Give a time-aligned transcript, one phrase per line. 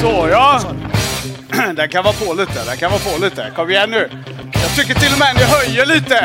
[0.00, 0.60] Så ja.
[1.76, 3.52] Den kan vara på lite, den kan vara på lite.
[3.56, 4.10] Kom igen nu.
[4.62, 6.18] Jag tycker till och med ni höjer lite.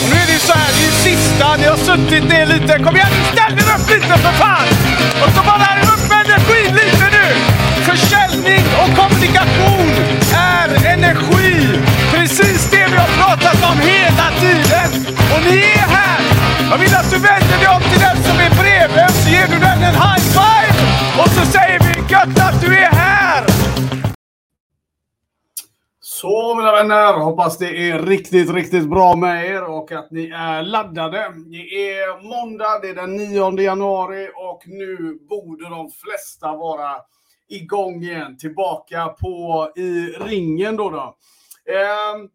[0.00, 2.46] Och nu är det ju så här, det är ju sista, ni har suttit ner
[2.46, 2.72] lite.
[2.84, 4.68] Kom igen nu, ställ er upp lite för fan!
[5.22, 7.26] Och så bara upp med energin lite nu!
[7.88, 9.90] Försäljning och kommunikation
[10.58, 11.52] är energi!
[12.12, 14.88] Precis det vi har pratat om hela tiden!
[15.32, 16.20] Och ni är här!
[16.70, 19.58] Jag vill att du vänder dig om till den som är bredvid, så ger du
[19.58, 20.74] den en high five!
[21.20, 23.46] Och så säger vi gött att du är här!
[26.00, 30.62] Så mina vänner, hoppas det är riktigt, riktigt bra med er och att ni är
[30.62, 31.34] laddade.
[31.46, 36.96] Det är måndag, det är den 9 januari och nu borde de flesta vara
[37.48, 40.90] igång igen, tillbaka på i ringen då.
[40.90, 41.16] då.
[41.72, 42.28] Eh,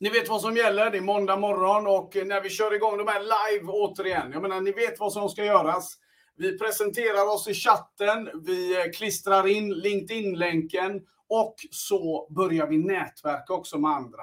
[0.00, 3.08] ni vet vad som gäller, det är måndag morgon och när vi kör igång de
[3.08, 5.98] här live återigen, jag menar ni vet vad som ska göras.
[6.40, 13.52] Vi presenterar oss i chatten, vi eh, klistrar in LinkedIn-länken och så börjar vi nätverka
[13.52, 14.22] också med andra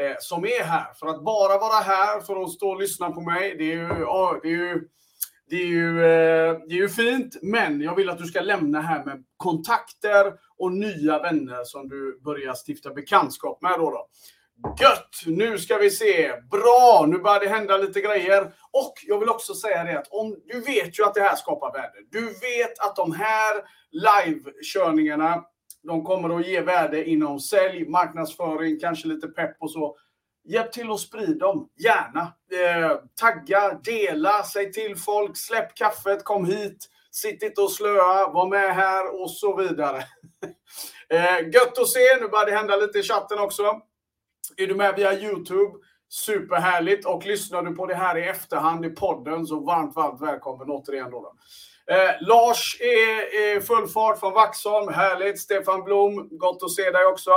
[0.00, 0.94] eh, som är här.
[0.94, 4.00] För att bara vara här för att stå och lyssna på mig, det är ju,
[4.00, 4.88] ja, det är ju,
[5.50, 7.36] det är ju, eh, det är ju fint.
[7.42, 12.20] Men jag vill att du ska lämna här med kontakter och nya vänner som du
[12.20, 13.74] börjar stifta bekantskap med.
[13.78, 14.08] Då, då.
[14.80, 15.22] Gött!
[15.26, 16.32] Nu ska vi se.
[16.50, 17.04] Bra!
[17.08, 18.52] Nu börjar det hända lite grejer.
[18.70, 21.72] Och jag vill också säga det att om, du vet ju att det här skapar
[21.72, 21.94] värde.
[22.10, 25.44] Du vet att de här livekörningarna
[25.82, 29.96] de kommer att ge värde inom sälj, marknadsföring, kanske lite pepp och så.
[30.44, 32.20] Hjälp till att sprida dem, gärna.
[32.52, 38.48] Eh, tagga, dela, säg till folk, släpp kaffet, kom hit, sitt inte och slöa, var
[38.48, 39.96] med här och så vidare.
[41.08, 43.80] eh, gött att se, nu börjar det hända lite i chatten också.
[44.56, 45.78] Är du med via Youtube?
[46.08, 47.06] Superhärligt!
[47.06, 51.10] Och lyssnar du på det här i efterhand i podden så varmt, varmt välkommen återigen.
[51.10, 51.34] Då, då.
[51.94, 54.94] Eh, Lars är, är full fart från Vaxholm.
[54.94, 55.40] Härligt.
[55.40, 57.30] Stefan Blom, gott att se dig också.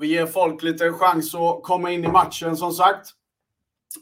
[0.00, 3.08] Vi ger folk lite chans att komma in i matchen som sagt.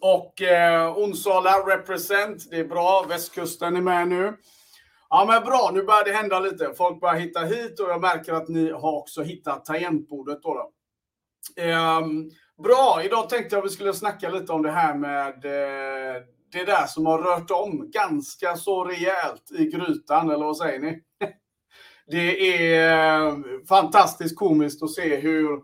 [0.00, 2.50] Och eh, Onsala represent.
[2.50, 3.06] Det är bra.
[3.09, 4.36] Västkusten är med nu.
[5.09, 6.75] Ja men bra, nu börjar det hända lite.
[6.76, 10.42] Folk börjar hitta hit och jag märker att ni har också hittat tangentbordet.
[10.42, 10.70] Då, då.
[11.56, 12.30] Um,
[12.62, 16.22] bra, idag tänkte jag att vi skulle snacka lite om det här med uh,
[16.53, 21.00] det där som har rört om ganska så rejält i grytan, eller vad säger ni?
[22.06, 23.38] Det är uh,
[23.69, 25.60] fantastiskt komiskt att se hur,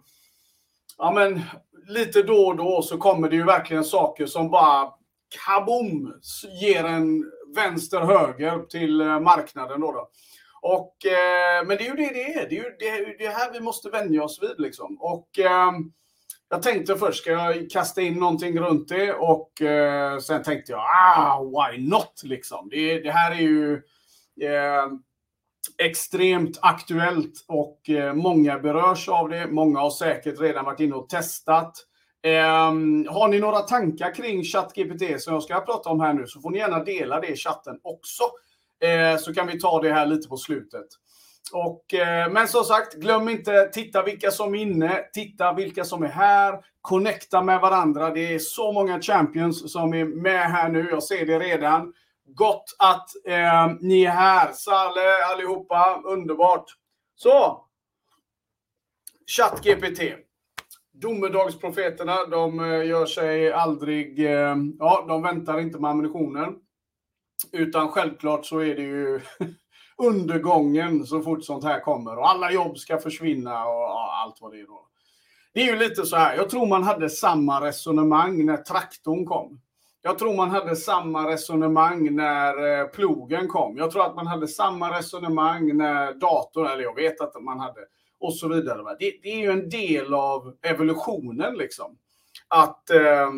[0.99, 1.43] ja men
[1.89, 4.93] lite då och då så kommer det ju verkligen saker som bara
[5.47, 6.15] kaboom
[6.61, 7.25] ger en
[7.57, 9.93] vänster-höger till eh, marknaden då.
[9.93, 10.09] då.
[10.61, 12.49] Och, eh, men det är ju det det är.
[12.49, 14.99] Det är ju det, det här vi måste vänja oss vid liksom.
[15.01, 15.73] Och eh,
[16.51, 19.13] jag tänkte först, ska jag kasta in någonting runt det?
[19.13, 22.69] Och eh, sen tänkte jag, ah, why not liksom?
[22.71, 23.75] Det, det här är ju
[24.41, 24.87] eh,
[25.79, 29.47] extremt aktuellt och eh, många berörs av det.
[29.47, 31.85] Många har säkert redan varit inne och testat.
[32.27, 36.41] Um, har ni några tankar kring ChatGPT som jag ska prata om här nu så
[36.41, 38.25] får ni gärna dela det i chatten också.
[38.81, 40.87] Eh, så kan vi ta det här lite på slutet.
[41.53, 46.03] Och, eh, men som sagt, glöm inte, titta vilka som är inne, titta vilka som
[46.03, 48.11] är här, connecta med varandra.
[48.11, 51.93] Det är så många champions som är med här nu, jag ser det redan.
[52.35, 56.65] Gott att eh, ni är här, Saleh, allihopa, underbart.
[57.15, 57.65] Så!
[59.37, 60.01] ChatGPT.
[60.93, 66.55] Domedagsprofeterna, de eh, gör sig aldrig, eh, ja, de väntar inte med ammunitionen.
[67.53, 69.21] Utan självklart så är det ju
[69.99, 74.61] undergången så fort sånt här kommer och alla jobb ska försvinna och allt vad det
[74.61, 74.85] är då.
[75.53, 79.61] Det är ju lite så här, jag tror man hade samma resonemang när traktorn kom.
[80.03, 83.77] Jag tror man hade samma resonemang när eh, plogen kom.
[83.79, 87.81] Jag tror att man hade samma resonemang när datorn, eller jag vet att man hade,
[88.21, 88.97] och så vidare.
[88.99, 91.97] Det, det är ju en del av evolutionen liksom.
[92.49, 93.31] Att, eh,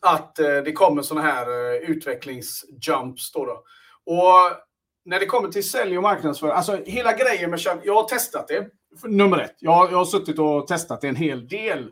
[0.00, 3.62] att eh, det kommer sådana här eh, utvecklingsjumps då, då.
[4.04, 4.66] Och
[5.04, 8.68] när det kommer till sälj och marknadsföring, alltså hela grejen med jag har testat det.
[9.04, 11.90] Nummer ett, jag, jag har suttit och testat det en hel del.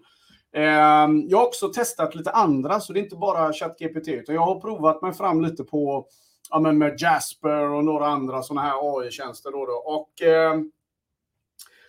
[0.55, 4.43] Ehm, jag har också testat lite andra, så det är inte bara ChatGPT, utan jag
[4.43, 6.07] har provat mig fram lite på
[6.51, 9.51] ja, men med Jasper och några andra sådana här AI-tjänster.
[9.51, 9.73] Då, då.
[9.73, 10.61] Och eh,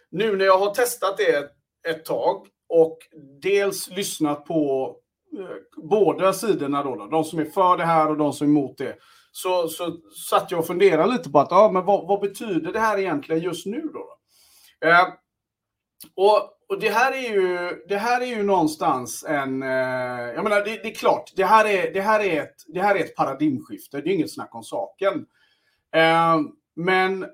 [0.09, 1.51] nu när jag har testat det
[1.89, 2.97] ett tag och
[3.41, 4.95] dels lyssnat på
[5.39, 8.51] Eh, båda sidorna, då, då, de som är för det här och de som är
[8.51, 8.95] emot det,
[9.31, 9.97] så, så
[10.29, 13.41] satt jag och funderade lite på att, ja, men vad, vad betyder det här egentligen
[13.41, 14.17] just nu då?
[14.87, 15.07] Eh,
[16.15, 19.69] och, och det här är ju, det här är ju någonstans en, eh,
[20.35, 22.95] jag menar det, det, är klart, det här är, det, här är ett, det här
[22.95, 25.25] är ett paradigmskifte, det är inget snack om saken.
[25.95, 26.39] Eh,
[26.75, 27.25] men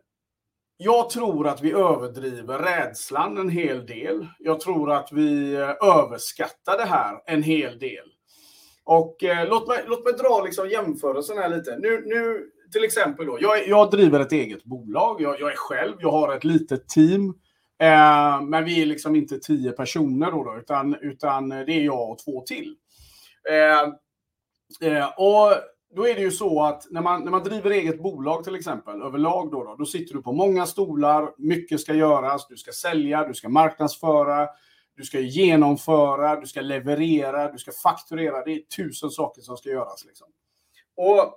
[0.83, 4.27] jag tror att vi överdriver rädslan en hel del.
[4.39, 8.05] Jag tror att vi eh, överskattar det här en hel del.
[8.83, 11.77] Och eh, låt, mig, låt mig dra liksom jämförelsen här lite.
[11.77, 15.21] Nu, nu till exempel då, jag, jag driver ett eget bolag.
[15.21, 17.29] Jag, jag, är själv, jag har ett litet team.
[17.81, 22.11] Eh, men vi är liksom inte tio personer då, då utan, utan det är jag
[22.11, 22.75] och två till.
[23.49, 23.81] Eh,
[24.91, 25.53] eh, och
[25.95, 29.01] då är det ju så att när man, när man driver eget bolag till exempel,
[29.01, 33.27] överlag då, då, då sitter du på många stolar, mycket ska göras, du ska sälja,
[33.27, 34.47] du ska marknadsföra,
[34.95, 38.43] du ska genomföra, du ska leverera, du ska fakturera.
[38.43, 40.05] Det är tusen saker som ska göras.
[40.05, 40.27] Liksom.
[40.97, 41.33] Och,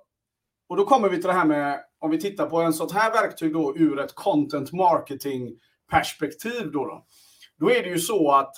[0.69, 3.11] och då kommer vi till det här med, om vi tittar på en sånt här
[3.11, 5.59] verktyg då ur ett content marketing
[5.91, 7.05] perspektiv då, då.
[7.57, 8.53] Då är det ju så att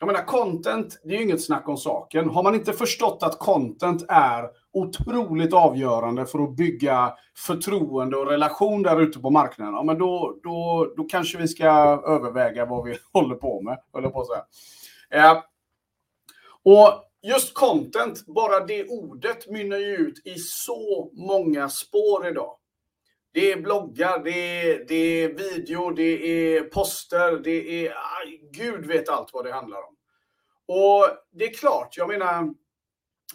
[0.00, 2.28] jag menar, content, det är ju inget snack om saken.
[2.28, 8.82] Har man inte förstått att content är otroligt avgörande för att bygga förtroende och relation
[8.82, 11.66] där ute på marknaden, ja, men då, då, då kanske vi ska
[12.06, 14.44] överväga vad vi håller på med, håller på att säga.
[15.10, 15.42] Eh,
[16.62, 22.54] och just content, bara det ordet mynnar ju ut i så många spår idag.
[23.32, 27.90] Det är bloggar, det är, det är video, det är poster, det är...
[27.90, 29.96] Ah, gud vet allt vad det handlar om.
[30.66, 32.54] Och det är klart, jag menar,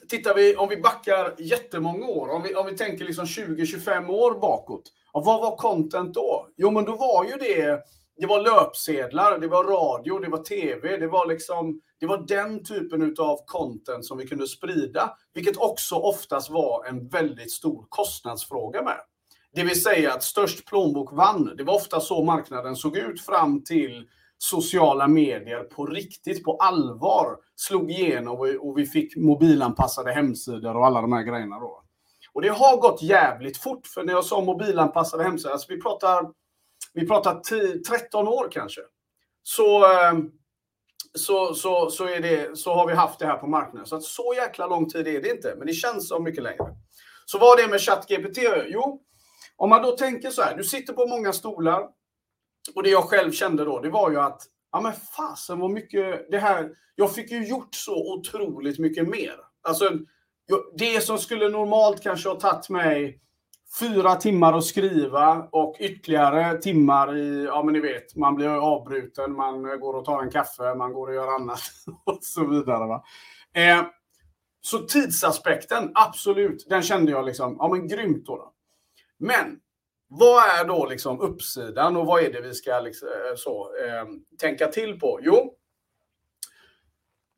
[0.09, 4.39] tittar vi, om vi backar jättemånga år, om vi, om vi tänker liksom 20-25 år
[4.39, 4.83] bakåt.
[5.13, 6.47] Vad var content då?
[6.57, 7.79] Jo, men då var ju det,
[8.17, 12.63] det var löpsedlar, det var radio, det var tv, det var liksom, det var den
[12.63, 18.83] typen av content som vi kunde sprida, vilket också oftast var en väldigt stor kostnadsfråga
[18.83, 18.97] med.
[19.55, 21.53] Det vill säga att störst plånbok vann.
[21.57, 24.07] Det var ofta så marknaden såg ut fram till
[24.43, 31.01] sociala medier på riktigt, på allvar slog igenom och vi fick mobilanpassade hemsidor och alla
[31.01, 31.83] de här grejerna då.
[32.33, 36.31] Och det har gått jävligt fort, för när jag sa mobilanpassade hemsidor, alltså vi pratar,
[36.93, 38.81] vi pratar 10, 13 år kanske.
[39.43, 40.13] Så, eh,
[41.13, 43.85] så, så, så, är det, så har vi haft det här på marknaden.
[43.85, 46.75] Så att så jäkla lång tid är det inte, men det känns som mycket längre.
[47.25, 48.37] Så vad är det med ChatGPT?
[48.67, 49.01] Jo,
[49.55, 51.87] om man då tänker så här, du sitter på många stolar,
[52.75, 56.31] och det jag själv kände då, det var ju att, ja men fasen vad mycket
[56.31, 59.36] det här, jag fick ju gjort så otroligt mycket mer.
[59.68, 59.92] Alltså,
[60.77, 63.19] det som skulle normalt kanske ha tagit mig
[63.80, 69.36] fyra timmar att skriva och ytterligare timmar i, ja men ni vet, man blir avbruten,
[69.36, 71.62] man går och tar en kaffe, man går och gör annat
[72.06, 72.88] och så vidare.
[72.88, 73.04] Va?
[73.54, 73.86] Eh,
[74.62, 78.38] så tidsaspekten, absolut, den kände jag liksom, ja men grymt då.
[78.38, 78.54] då.
[79.18, 79.60] Men
[80.19, 84.06] vad är då liksom uppsidan och vad är det vi ska liksom, eh, så, eh,
[84.39, 85.19] tänka till på?
[85.21, 85.56] Jo,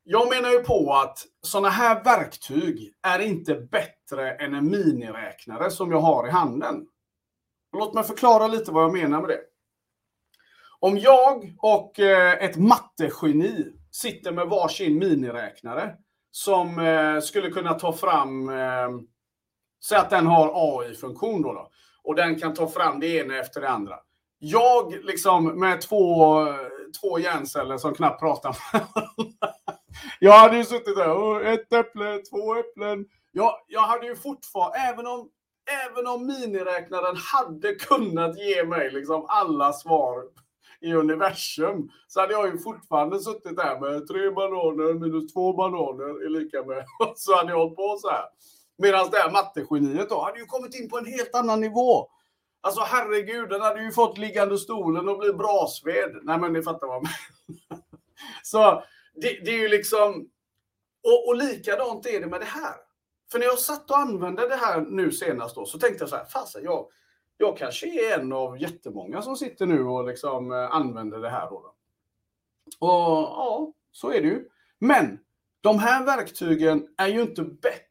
[0.03, 5.91] jag menar ju på att sådana här verktyg är inte bättre än en miniräknare som
[5.91, 6.87] jag har i handen.
[7.77, 9.41] Låt mig förklara lite vad jag menar med det.
[10.79, 15.95] Om jag och eh, ett mattegeni sitter med varsin miniräknare
[16.31, 18.51] som eh, skulle kunna ta fram,
[19.85, 21.71] säg att den har AI-funktion då, då
[22.05, 23.95] och den kan ta fram det ena efter det andra.
[24.39, 26.35] Jag liksom med två,
[27.01, 28.83] två hjärnceller som knappt pratar med
[30.19, 33.05] Jag hade ju suttit där, ett äpple, två äpplen.
[33.31, 35.29] Jag, jag hade ju fortfarande, även om,
[35.89, 40.23] även om miniräknaren hade kunnat ge mig liksom alla svar
[40.81, 46.25] i universum så hade jag ju fortfarande suttit där med tre bananer minus två bananer
[46.25, 46.85] är lika med.
[47.15, 48.25] Så hade jag hållit på så här.
[48.77, 52.09] Medan det här mattegeniet då hade ju kommit in på en helt annan nivå.
[52.61, 56.19] Alltså herregud, den hade ju fått liggande stolen och bli brasved.
[56.23, 57.83] Nej men ni fattar vad jag menar.
[58.43, 60.29] Så det, det, är ju liksom...
[61.03, 62.75] Och, och likadant är det med det här.
[63.31, 66.15] För när jag satt och använde det här nu senast då så tänkte jag så
[66.15, 66.87] här, fasen jag,
[67.37, 71.49] jag kanske är en av jättemånga som sitter nu och liksom eh, använder det här.
[71.49, 71.75] Då.
[72.79, 74.49] Och ja, så är det ju.
[74.79, 75.19] Men
[75.61, 77.84] de här verktygen är ju inte bättre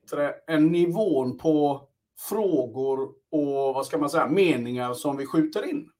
[0.47, 1.89] än nivån på
[2.29, 5.91] frågor och vad ska man säga, meningar som vi skjuter in.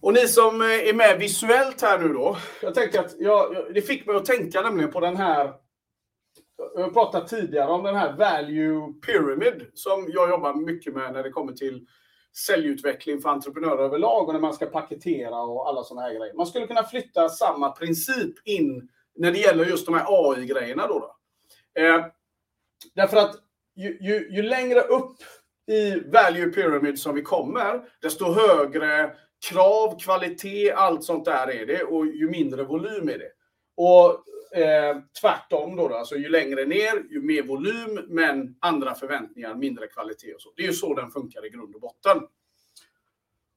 [0.00, 2.36] Och ni som eh, är med visuellt här nu då.
[2.62, 5.54] Jag tänkte att jag, det fick mig att tänka nämligen på den här.
[6.74, 11.22] Jag har pratat tidigare om den här value pyramid som jag jobbar mycket med när
[11.22, 11.86] det kommer till
[12.46, 16.34] säljutveckling för entreprenörer överlag och när man ska paketera och alla sådana här grejer.
[16.34, 20.86] Man skulle kunna flytta samma princip in när det gäller just de här AI-grejerna.
[20.86, 21.16] Då, då.
[21.82, 22.06] Eh,
[22.94, 23.36] Därför att
[23.76, 25.16] ju, ju, ju, längre upp
[25.70, 29.12] i value pyramid som vi kommer, desto högre
[29.50, 33.30] krav, kvalitet, allt sånt där är det och ju mindre volym är det.
[33.76, 34.10] Och
[34.58, 39.86] eh, tvärtom då, då, alltså ju längre ner, ju mer volym, men andra förväntningar, mindre
[39.86, 40.52] kvalitet och så.
[40.56, 42.22] Det är ju så den funkar i grund och botten.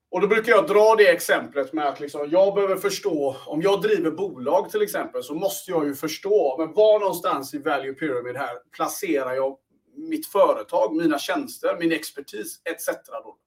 [0.10, 3.82] Och då brukar jag dra det exemplet med att liksom, jag behöver förstå, om jag
[3.82, 8.36] driver bolag till exempel, så måste jag ju förstå, men var någonstans i value pyramid
[8.36, 9.58] här placerar jag
[9.96, 12.88] mitt företag, mina tjänster, min expertis etc.
[13.08, 13.38] Då.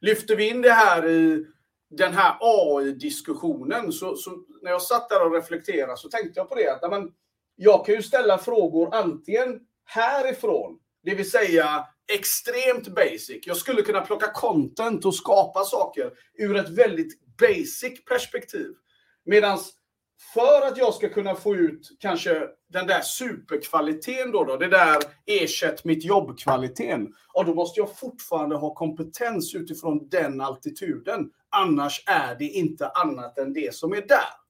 [0.00, 1.46] Lyfter vi in det här i
[1.90, 4.30] den här AI-diskussionen, så, så,
[4.62, 7.12] när jag satt där och reflekterade så tänkte jag på det att men,
[7.56, 13.46] jag kan ju ställa frågor antingen härifrån, det vill säga extremt basic.
[13.46, 18.70] Jag skulle kunna plocka content och skapa saker ur ett väldigt basic perspektiv.
[19.24, 19.58] Medan
[20.34, 25.02] för att jag ska kunna få ut kanske den där superkvaliteten då, då det där
[25.26, 31.30] ersätt mitt jobb-kvaliteten, och då måste jag fortfarande ha kompetens utifrån den altituden.
[31.50, 34.45] Annars är det inte annat än det som är där.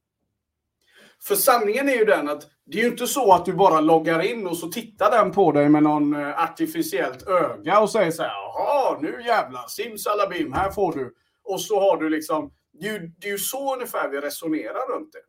[1.23, 4.21] För sanningen är ju den att det är ju inte så att du bara loggar
[4.21, 8.23] in och så tittar den på dig med någon eh, artificiellt öga och säger så
[8.23, 11.13] här, jaha, nu jävlar, simsalabim, här får du.
[11.43, 14.95] Och så har du liksom, det är, ju, det är ju så ungefär vi resonerar
[14.95, 15.21] runt det.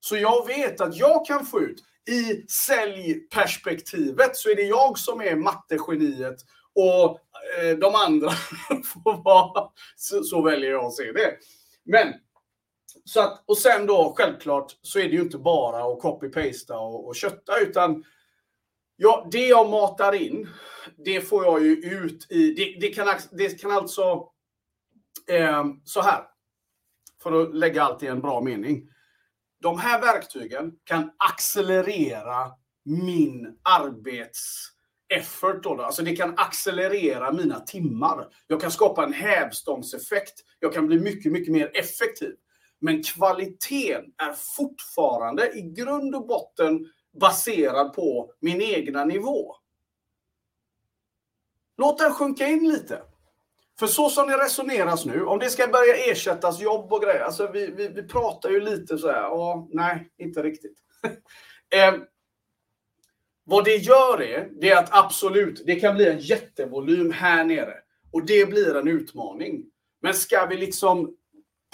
[0.00, 5.20] Så jag vet att jag kan få ut, i säljperspektivet så är det jag som
[5.20, 6.36] är mattegeniet
[6.74, 7.20] och
[7.58, 8.30] eh, de andra
[9.04, 11.36] får vara, så, så väljer jag att se det.
[11.84, 12.14] Men
[13.04, 17.06] så att, och sen då självklart så är det ju inte bara att copy-pasta och,
[17.06, 18.04] och kötta utan
[18.96, 20.48] ja, det jag matar in,
[20.96, 24.28] det får jag ju ut i, det, det kan, det kan alltså,
[25.30, 26.24] eh, så här,
[27.22, 28.88] för att lägga allt i en bra mening.
[29.60, 32.52] De här verktygen kan accelerera
[32.84, 34.68] min arbets
[35.08, 35.62] effort.
[35.62, 38.28] Då, alltså det kan accelerera mina timmar.
[38.46, 40.34] Jag kan skapa en hävstångseffekt.
[40.58, 42.34] Jag kan bli mycket, mycket mer effektiv.
[42.80, 46.86] Men kvaliteten är fortfarande i grund och botten
[47.20, 49.56] baserad på min egna nivå.
[51.76, 53.02] Låt den sjunka in lite.
[53.78, 57.50] För så som det resoneras nu, om det ska börja ersättas jobb och grejer, alltså
[57.52, 60.78] vi, vi, vi pratar ju lite så här, ja, nej, inte riktigt.
[61.74, 61.94] eh,
[63.44, 67.74] vad det gör är, det är att absolut, det kan bli en jättevolym här nere.
[68.12, 69.64] Och det blir en utmaning.
[70.00, 71.16] Men ska vi liksom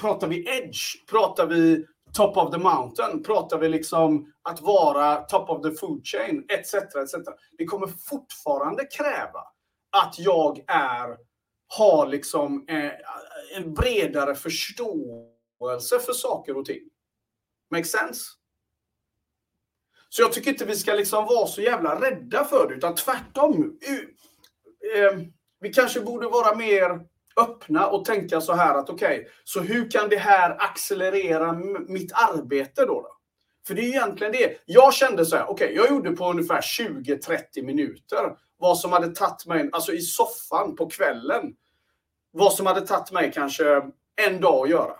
[0.00, 1.06] pratar vi edge?
[1.10, 3.22] Pratar vi top of the mountain?
[3.22, 6.46] Pratar vi liksom att vara top of the food chain?
[6.48, 6.74] Etc.
[6.74, 7.14] etc.
[7.58, 9.40] Det kommer fortfarande kräva
[9.90, 11.16] att jag är,
[11.68, 12.92] har liksom eh,
[13.56, 16.82] en bredare förståelse för saker och ting.
[17.70, 18.22] Make sense?
[20.08, 23.78] Så jag tycker inte vi ska liksom vara så jävla rädda för det, utan tvärtom.
[24.96, 25.18] Eh,
[25.60, 27.00] vi kanske borde vara mer
[27.37, 31.53] öppna och tänka så här att okej, okay, så hur kan det här accelerera
[31.88, 33.03] mitt arbete då?
[33.03, 33.17] då?
[33.67, 34.62] För det är egentligen det.
[34.64, 39.14] Jag kände så här, okej, okay, jag gjorde på ungefär 20-30 minuter vad som hade
[39.14, 41.55] tagit mig, alltså i soffan på kvällen,
[42.31, 43.91] vad som hade tagit mig kanske
[44.26, 44.97] en dag att göra.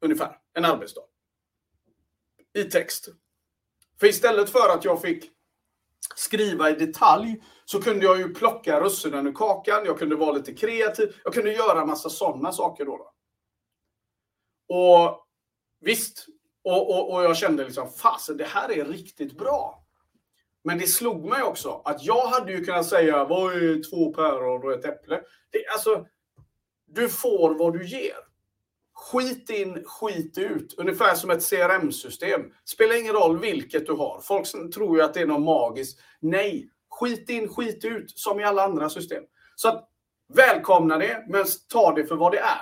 [0.00, 1.04] Ungefär, en arbetsdag.
[2.54, 3.08] I text.
[4.00, 5.30] För istället för att jag fick
[6.16, 10.54] skriva i detalj så kunde jag ju plocka russinen ur kakan, jag kunde vara lite
[10.54, 12.96] kreativ, jag kunde göra en massa sådana saker då.
[12.96, 13.12] då.
[14.76, 15.26] Och
[15.80, 16.26] visst,
[16.64, 19.84] och, och, och jag kände liksom, fasen det här är riktigt bra.
[20.64, 24.62] Men det slog mig också att jag hade ju kunnat säga, vad är två päron
[24.62, 25.20] och ett äpple?
[25.50, 26.06] Det, alltså,
[26.86, 28.16] du får vad du ger.
[28.94, 30.74] Skit in, skit ut.
[30.78, 32.40] Ungefär som ett CRM-system.
[32.64, 34.20] Spelar ingen roll vilket du har.
[34.20, 36.00] Folk tror ju att det är något magiskt.
[36.20, 38.18] Nej, skit in, skit ut.
[38.18, 39.24] Som i alla andra system.
[39.54, 39.88] Så att,
[40.34, 42.60] välkomna det, men ta det för vad det är.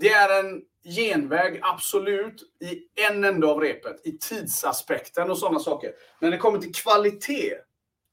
[0.00, 4.06] Det är en genväg, absolut, i en ände av repet.
[4.06, 5.92] I tidsaspekten och sådana saker.
[6.20, 7.54] När det kommer till kvalitet,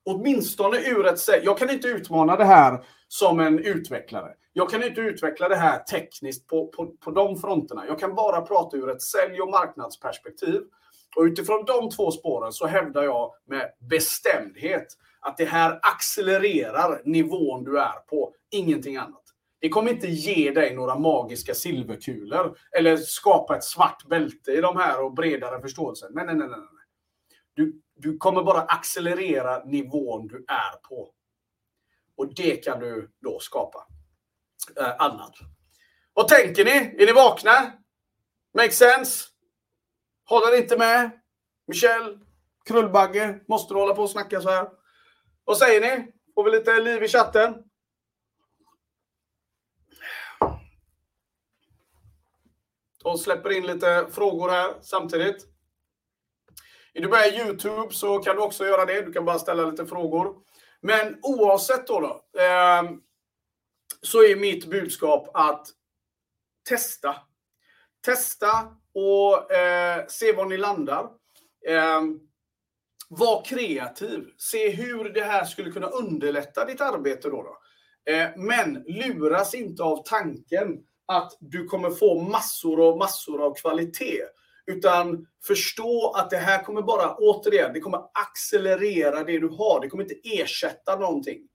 [0.06, 1.20] åtminstone ur ett...
[1.44, 4.34] Jag kan inte utmana det här som en utvecklare.
[4.53, 7.88] Jag kan inte utveckla det här tekniskt på, på, på de fronterna.
[7.88, 10.62] Jag kan bara prata ur ett sälj och marknadsperspektiv.
[11.15, 14.88] Och utifrån de två spåren så hävdar jag med bestämdhet
[15.24, 19.24] att det här accelererar nivån du är på, ingenting annat.
[19.60, 24.77] Det kommer inte ge dig några magiska silverkulor eller skapa ett svart bälte i de
[24.77, 26.08] här och bredare förståelse.
[26.12, 26.48] Nej, nej, nej.
[26.48, 26.60] nej.
[27.53, 31.10] Du, du kommer bara accelerera nivån du är på.
[32.15, 33.88] Och det kan du då skapa
[34.80, 35.36] eh, annat.
[36.13, 36.72] Vad tänker ni?
[36.72, 37.72] Är ni vakna?
[38.53, 39.25] Make sense?
[40.25, 41.12] Håller inte med?
[41.68, 42.20] Michel?
[42.65, 43.39] Krullbagge?
[43.48, 44.68] Måste du hålla på och snacka så här?
[45.46, 46.12] Vad säger ni?
[46.36, 47.64] Får vi lite liv i chatten?
[53.04, 55.48] Och släpper in lite frågor här samtidigt.
[56.94, 59.02] Är du med i Youtube så kan du också göra det.
[59.02, 60.36] Du kan bara ställa lite frågor.
[60.82, 62.84] Men oavsett då, då eh,
[64.02, 65.68] så är mitt budskap att
[66.70, 67.16] testa.
[68.06, 71.10] Testa och eh, se var ni landar.
[71.68, 72.02] Eh,
[73.17, 74.25] var kreativ.
[74.38, 77.29] Se hur det här skulle kunna underlätta ditt arbete.
[77.29, 77.58] Då, då.
[78.13, 84.24] Eh, men luras inte av tanken att du kommer få massor och massor av kvalitet.
[84.65, 89.82] Utan förstå att det här kommer bara, återigen, det kommer accelerera det du har.
[89.82, 91.48] Det kommer inte ersätta någonting.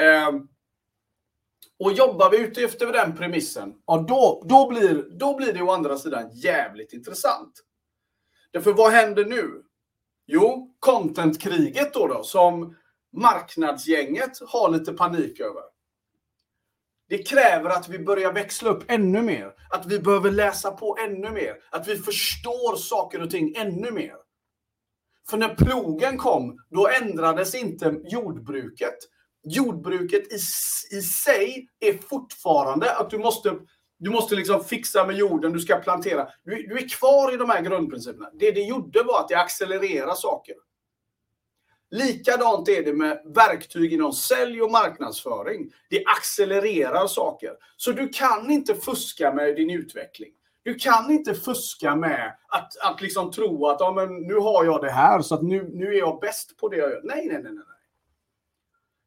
[0.00, 0.30] Eh,
[1.78, 5.70] och jobbar vi ute efter den premissen, ja då, då, blir, då blir det å
[5.70, 7.52] andra sidan jävligt intressant.
[8.50, 9.62] Därför vad händer nu?
[10.26, 12.76] Jo, contentkriget då, då som
[13.12, 15.62] marknadsgänget har lite panik över.
[17.08, 19.52] Det kräver att vi börjar växla upp ännu mer.
[19.70, 21.54] Att vi behöver läsa på ännu mer.
[21.70, 24.16] Att vi förstår saker och ting ännu mer.
[25.30, 28.94] För när plogen kom, då ändrades inte jordbruket.
[29.44, 30.36] Jordbruket i,
[30.96, 33.58] i sig är fortfarande att du måste,
[34.02, 36.28] du måste liksom fixa med jorden, du ska plantera.
[36.44, 38.30] Du, du är kvar i de här grundprinciperna.
[38.34, 40.54] Det det gjorde var att det accelererade saker.
[41.90, 45.72] Likadant är det med verktyg inom sälj och marknadsföring.
[45.90, 47.50] Det accelererar saker.
[47.76, 50.30] Så du kan inte fuska med din utveckling.
[50.62, 54.82] Du kan inte fuska med att, att liksom tro att ja, men nu har jag
[54.82, 57.00] det här så att nu, nu är jag bäst på det jag gör.
[57.04, 57.52] Nej, nej, nej.
[57.52, 57.64] nej.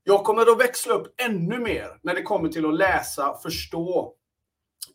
[0.04, 4.15] Jag kommer att växla upp ännu mer när det kommer till att läsa, förstå,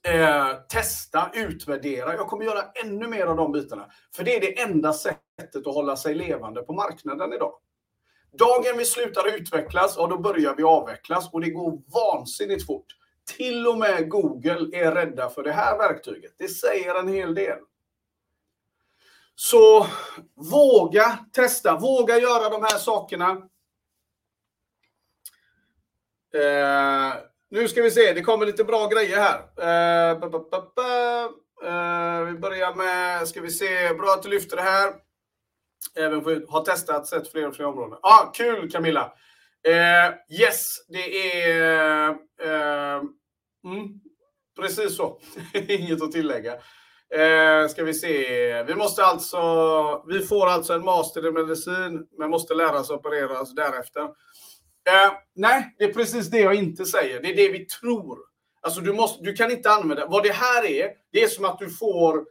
[0.09, 2.15] eh, testa, utvärdera.
[2.15, 3.91] Jag kommer göra ännu mer av de bitarna.
[4.15, 7.55] För det är det enda sättet att hålla sig levande på marknaden idag.
[8.33, 12.87] Dagen vi slutar utvecklas, ja då börjar vi avvecklas och det går vansinnigt fort.
[13.37, 16.35] Till och med Google är rädda för det här verktyget.
[16.39, 17.59] Det säger en hel del.
[19.35, 19.87] Så
[20.35, 23.31] våga testa, våga göra de här sakerna.
[26.35, 27.15] Eh,
[27.51, 29.39] nu ska vi se, det kommer lite bra grejer här.
[29.59, 30.19] Eh, eh,
[32.25, 34.93] vi börjar med, ska vi se, bra att du lyfter det här.
[35.97, 37.99] Även för har testat, sett fler och fler områden.
[38.03, 39.13] Ah, kul Camilla!
[39.69, 42.09] Uh, yes, det är...
[42.43, 43.03] Eh,
[43.65, 44.01] mm,
[44.61, 45.21] precis så.
[45.69, 46.53] Inget att tillägga.
[47.15, 48.63] Eh, ska vi se.
[48.63, 49.41] Vi måste alltså...
[50.07, 54.09] Vi får alltså en master i medicin, men måste lära oss operera därefter.
[54.89, 57.23] Eh, nej, det är precis det jag inte säger.
[57.23, 58.19] Det är det vi tror.
[58.63, 60.07] Alltså du, måste, du kan inte använda...
[60.07, 62.25] Vad det här är, det är som att du får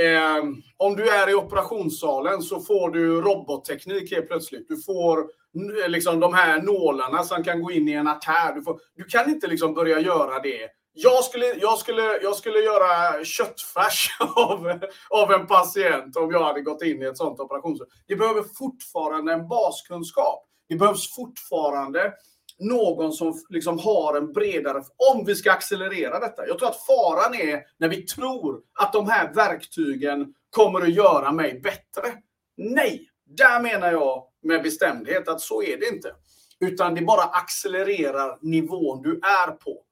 [0.00, 0.44] Eh,
[0.76, 4.68] om du är i operationssalen så får du robotteknik helt plötsligt.
[4.68, 8.54] Du får eh, liksom de här nålarna som kan gå in i en artär.
[8.54, 10.70] Du, får, du kan inte liksom börja göra det.
[10.92, 16.60] Jag skulle, jag skulle, jag skulle göra köttfärs av, av en patient om jag hade
[16.60, 17.88] gått in i ett sånt operationsrum.
[18.06, 20.46] Det behöver fortfarande en baskunskap.
[20.68, 22.12] Det behövs fortfarande
[22.58, 24.82] någon som liksom har en bredare...
[25.12, 26.46] Om vi ska accelerera detta.
[26.46, 31.32] Jag tror att faran är när vi tror att de här verktygen kommer att göra
[31.32, 32.12] mig bättre.
[32.56, 36.14] Nej, där menar jag med bestämdhet att så är det inte.
[36.60, 39.82] Utan det bara accelererar nivån du är på.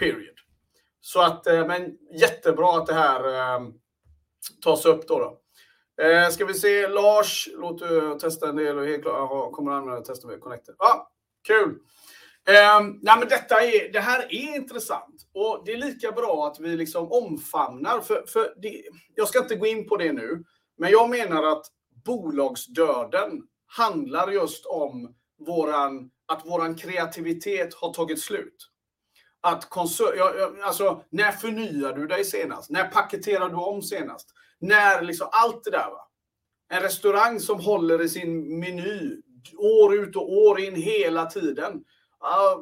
[0.00, 0.34] Period.
[1.00, 3.68] Så att, eh, men jättebra att det här eh,
[4.64, 5.18] tas upp då.
[5.18, 5.40] då.
[6.00, 10.00] Eh, ska vi se, Lars, låt du testa en del och helt klart, kommer använda
[10.00, 10.74] testa med Connected.
[10.78, 11.10] Ah,
[11.46, 11.68] kul!
[12.48, 16.60] Eh, nej, men detta är, det här är intressant och det är lika bra att
[16.60, 18.00] vi liksom omfamnar.
[18.00, 18.82] För, för det,
[19.14, 20.44] jag ska inte gå in på det nu,
[20.78, 21.66] men jag menar att
[22.04, 25.14] bolagsdöden handlar just om
[25.46, 28.66] våran, att våran kreativitet har tagit slut.
[29.40, 30.06] Att konsum,
[30.62, 32.70] alltså, när förnyar du dig senast?
[32.70, 34.28] När paketerar du om senast?
[34.60, 35.90] När liksom allt det där.
[35.90, 36.08] Va?
[36.68, 39.16] En restaurang som håller i sin meny
[39.56, 41.72] år ut och år in hela tiden
[42.22, 42.60] uh,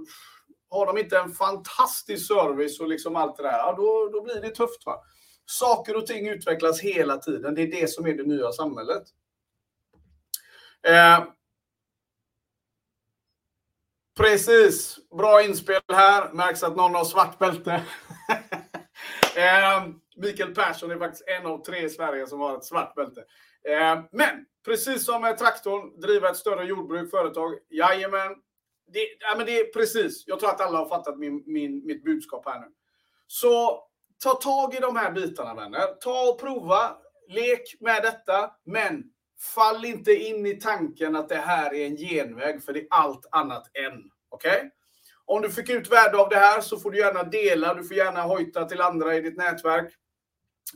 [0.71, 4.41] har de inte en fantastisk service och liksom allt det där, ja, då, då blir
[4.41, 4.87] det tufft.
[4.87, 5.01] Va?
[5.47, 7.55] Saker och ting utvecklas hela tiden.
[7.55, 9.03] Det är det som är det nya samhället.
[10.83, 11.25] Eh,
[14.17, 14.99] precis.
[15.19, 16.33] Bra inspel här.
[16.33, 17.73] Märks att någon har svart bälte.
[19.37, 19.87] eh,
[20.19, 23.21] Mikael Persson är faktiskt en av tre i Sverige som har ett svart bälte.
[23.69, 27.55] Eh, men precis som med traktorn, driva ett större jordbruk, företag.
[27.71, 28.37] Jajamän,
[28.93, 30.25] det, ja, men det är precis.
[30.27, 32.67] Jag tror att alla har fattat min, min, mitt budskap här nu.
[33.27, 33.85] Så
[34.23, 35.87] ta tag i de här bitarna vänner.
[36.01, 36.97] Ta och prova.
[37.29, 38.51] Lek med detta.
[38.65, 39.05] Men
[39.55, 43.27] fall inte in i tanken att det här är en genväg, för det är allt
[43.31, 44.11] annat än.
[44.29, 44.57] Okej?
[44.57, 44.71] Okay?
[45.25, 47.75] Om du fick ut värde av det här så får du gärna dela.
[47.75, 49.95] Du får gärna hojta till andra i ditt nätverk.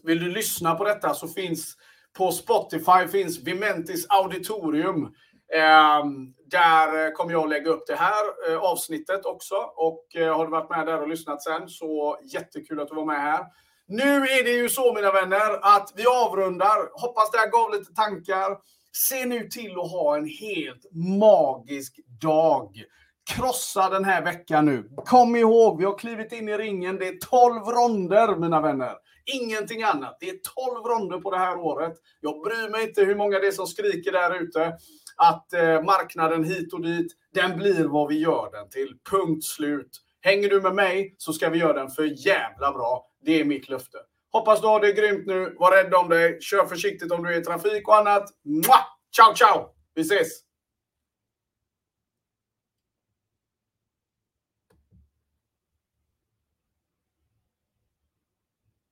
[0.03, 1.77] Vill du lyssna på detta så finns
[2.19, 5.15] på Spotify finns Vimentis auditorium.
[5.55, 6.05] Ehm, eh,
[6.51, 9.55] där kommer jag lägga upp det här eh, avsnittet också.
[9.77, 13.05] Och eh, har du varit med där och lyssnat sen så jättekul att du var
[13.05, 13.45] med här.
[13.89, 17.01] Nu är det ju så mina vänner att vi avrundar.
[17.01, 18.59] Hoppas det här gav lite tankar.
[18.93, 20.87] Se nu till att ha en helt
[21.19, 22.83] magisk dag.
[23.31, 24.91] Krossa den här veckan nu.
[24.97, 26.99] Kom ihåg, vi har klivit in i ringen.
[26.99, 28.95] Det är 12 ronder mina vänner.
[29.27, 30.17] Ingenting annat.
[30.21, 30.37] Det är
[30.83, 31.93] 12 ronder på det här året.
[32.21, 34.77] Jag bryr mig inte hur många det är som skriker där ute.
[35.17, 38.95] Att eh, marknaden hit och dit, den blir vad vi gör den till.
[39.11, 40.01] Punkt slut.
[40.21, 43.07] Hänger du med mig så ska vi göra den för jävla bra.
[43.25, 43.99] Det är mitt löfte.
[44.33, 45.55] Hoppas du har det grymt nu.
[45.59, 46.41] Var rädd om dig.
[46.41, 48.31] Kör försiktigt om du är i trafik och annat.
[48.45, 48.79] Mua!
[49.17, 49.69] Ciao, ciao!
[49.95, 50.52] Vi ses!